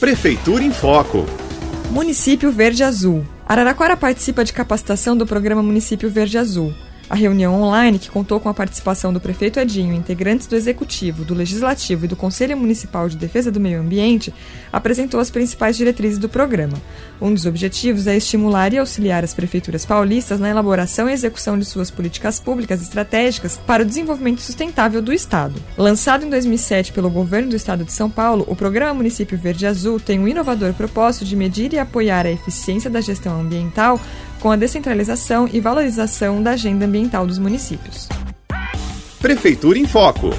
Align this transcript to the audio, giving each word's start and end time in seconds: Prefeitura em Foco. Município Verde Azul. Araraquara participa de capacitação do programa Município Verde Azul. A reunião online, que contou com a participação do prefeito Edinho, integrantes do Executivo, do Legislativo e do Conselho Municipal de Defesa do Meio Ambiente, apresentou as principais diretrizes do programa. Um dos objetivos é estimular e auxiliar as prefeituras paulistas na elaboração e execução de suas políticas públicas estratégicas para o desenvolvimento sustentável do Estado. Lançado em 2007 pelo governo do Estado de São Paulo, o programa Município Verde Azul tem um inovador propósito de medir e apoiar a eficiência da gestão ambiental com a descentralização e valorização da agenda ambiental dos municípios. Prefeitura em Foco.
Prefeitura 0.00 0.62
em 0.62 0.70
Foco. 0.70 1.26
Município 1.90 2.52
Verde 2.52 2.84
Azul. 2.84 3.26
Araraquara 3.48 3.96
participa 3.96 4.44
de 4.44 4.52
capacitação 4.52 5.16
do 5.16 5.26
programa 5.26 5.60
Município 5.60 6.08
Verde 6.08 6.38
Azul. 6.38 6.72
A 7.10 7.14
reunião 7.14 7.62
online, 7.62 7.98
que 7.98 8.10
contou 8.10 8.38
com 8.38 8.50
a 8.50 8.54
participação 8.54 9.12
do 9.12 9.20
prefeito 9.20 9.58
Edinho, 9.58 9.94
integrantes 9.94 10.46
do 10.46 10.54
Executivo, 10.54 11.24
do 11.24 11.32
Legislativo 11.32 12.04
e 12.04 12.08
do 12.08 12.14
Conselho 12.14 12.54
Municipal 12.54 13.08
de 13.08 13.16
Defesa 13.16 13.50
do 13.50 13.58
Meio 13.58 13.80
Ambiente, 13.80 14.32
apresentou 14.70 15.18
as 15.18 15.30
principais 15.30 15.76
diretrizes 15.76 16.18
do 16.18 16.28
programa. 16.28 16.76
Um 17.18 17.32
dos 17.32 17.46
objetivos 17.46 18.06
é 18.06 18.14
estimular 18.14 18.74
e 18.74 18.78
auxiliar 18.78 19.24
as 19.24 19.32
prefeituras 19.32 19.86
paulistas 19.86 20.38
na 20.38 20.50
elaboração 20.50 21.08
e 21.08 21.12
execução 21.12 21.58
de 21.58 21.64
suas 21.64 21.90
políticas 21.90 22.38
públicas 22.38 22.82
estratégicas 22.82 23.58
para 23.66 23.82
o 23.82 23.86
desenvolvimento 23.86 24.42
sustentável 24.42 25.00
do 25.00 25.12
Estado. 25.12 25.54
Lançado 25.78 26.26
em 26.26 26.30
2007 26.30 26.92
pelo 26.92 27.08
governo 27.08 27.48
do 27.48 27.56
Estado 27.56 27.84
de 27.84 27.92
São 27.92 28.10
Paulo, 28.10 28.44
o 28.46 28.54
programa 28.54 28.92
Município 28.92 29.38
Verde 29.38 29.66
Azul 29.66 29.98
tem 29.98 30.18
um 30.18 30.28
inovador 30.28 30.74
propósito 30.74 31.24
de 31.24 31.34
medir 31.34 31.72
e 31.72 31.78
apoiar 31.78 32.26
a 32.26 32.30
eficiência 32.30 32.90
da 32.90 33.00
gestão 33.00 33.40
ambiental 33.40 33.98
com 34.40 34.50
a 34.50 34.56
descentralização 34.56 35.48
e 35.52 35.60
valorização 35.60 36.42
da 36.42 36.52
agenda 36.52 36.86
ambiental 36.86 37.26
dos 37.26 37.38
municípios. 37.38 38.08
Prefeitura 39.20 39.78
em 39.78 39.86
Foco. 39.86 40.30